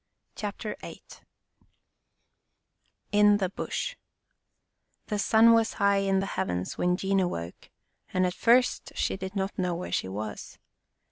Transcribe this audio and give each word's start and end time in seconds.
CHAPTER 0.35 0.75
VIII 0.81 1.03
IN 3.11 3.37
THE 3.37 3.49
BUSH 3.49 3.97
The 5.05 5.19
sun 5.19 5.53
was 5.53 5.73
high 5.73 5.97
in 5.97 6.21
the 6.21 6.25
heavens 6.25 6.75
when 6.75 6.97
Jean 6.97 7.19
awoke 7.19 7.69
and 8.11 8.25
at 8.25 8.33
first 8.33 8.93
she 8.95 9.15
did 9.15 9.35
not 9.35 9.59
know 9.59 9.75
where 9.75 9.91
she 9.91 10.07
was. 10.07 10.57